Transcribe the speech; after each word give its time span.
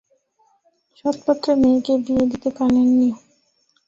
সৎপাত্রে 0.97 1.51
মেয়েকে 1.55 1.93
বিয়ে 2.05 2.25
দিতে 2.31 2.49
পারেন 2.57 2.87
নি। 2.93 3.09